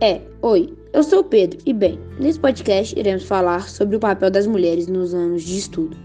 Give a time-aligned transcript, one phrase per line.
[0.00, 4.28] É, oi, eu sou o Pedro e bem, nesse podcast iremos falar sobre o papel
[4.28, 5.96] das mulheres nos anos de estudo.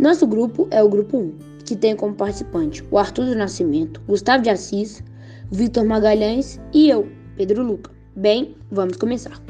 [0.00, 4.42] Nosso grupo é o grupo 1, que tem como participante o Arthur do Nascimento, Gustavo
[4.42, 5.02] de Assis,
[5.48, 7.92] Vitor Magalhães e eu, Pedro Luca.
[8.16, 9.40] Bem, vamos começar.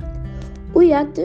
[0.74, 1.22] O hiato,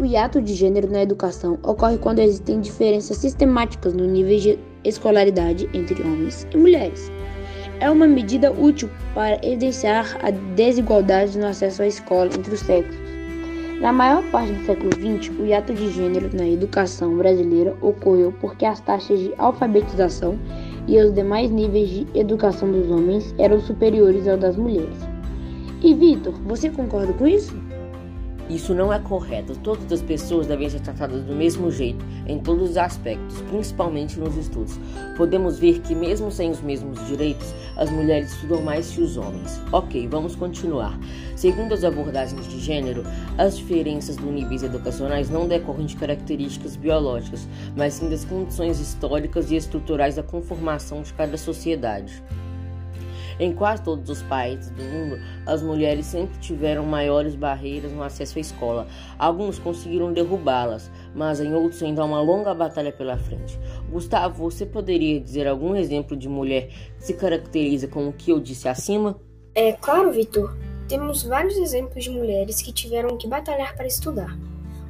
[0.00, 5.68] o hiato de gênero na educação ocorre quando existem diferenças sistemáticas no nível de escolaridade
[5.74, 7.10] entre homens e mulheres
[7.82, 12.96] é uma medida útil para evidenciar a desigualdade no acesso à escola entre os sexos.
[13.80, 18.64] Na maior parte do século XX, o hiato de gênero na educação brasileira ocorreu porque
[18.64, 20.38] as taxas de alfabetização
[20.86, 24.98] e os demais níveis de educação dos homens eram superiores ao das mulheres.
[25.82, 27.52] E Vitor, você concorda com isso?
[28.48, 29.56] Isso não é correto.
[29.58, 34.36] Todas as pessoas devem ser tratadas do mesmo jeito, em todos os aspectos, principalmente nos
[34.36, 34.78] estudos.
[35.16, 39.60] Podemos ver que, mesmo sem os mesmos direitos, as mulheres estudam mais que os homens.
[39.72, 40.98] Ok, vamos continuar.
[41.36, 43.04] Segundo as abordagens de gênero,
[43.38, 49.50] as diferenças dos níveis educacionais não decorrem de características biológicas, mas sim das condições históricas
[49.50, 52.22] e estruturais da conformação de cada sociedade.
[53.38, 58.38] Em quase todos os países do mundo, as mulheres sempre tiveram maiores barreiras no acesso
[58.38, 58.86] à escola.
[59.18, 63.58] Alguns conseguiram derrubá-las, mas em outros ainda há uma longa batalha pela frente.
[63.90, 68.40] Gustavo, você poderia dizer algum exemplo de mulher que se caracteriza com o que eu
[68.40, 69.18] disse acima?
[69.54, 70.56] É claro, Vitor.
[70.88, 74.36] Temos vários exemplos de mulheres que tiveram que batalhar para estudar.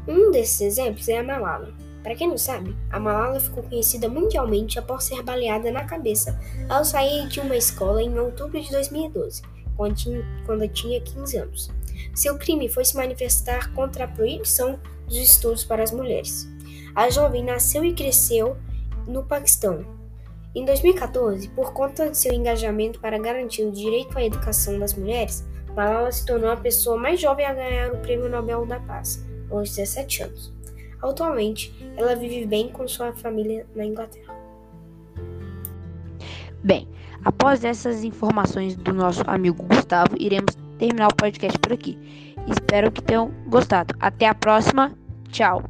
[0.06, 1.72] Um desses exemplos é a Malala.
[2.02, 6.84] Para quem não sabe, a Malala ficou conhecida mundialmente após ser baleada na cabeça ao
[6.84, 9.42] sair de uma escola em outubro de 2012,
[9.76, 11.70] quando tinha, quando tinha 15 anos.
[12.14, 16.48] Seu crime foi se manifestar contra a proibição dos estudos para as mulheres.
[16.94, 18.56] A jovem nasceu e cresceu
[19.06, 19.84] no Paquistão.
[20.54, 25.46] Em 2014, por conta de seu engajamento para garantir o direito à educação das mulheres,
[25.74, 29.70] Malala se tornou a pessoa mais jovem a ganhar o Prêmio Nobel da Paz, aos
[29.70, 30.61] 17 anos.
[31.02, 34.34] Atualmente, ela vive bem com sua família na Inglaterra.
[36.62, 36.88] Bem,
[37.24, 41.98] após essas informações do nosso amigo Gustavo, iremos terminar o podcast por aqui.
[42.48, 43.94] Espero que tenham gostado.
[44.00, 44.92] Até a próxima.
[45.30, 45.62] Tchau.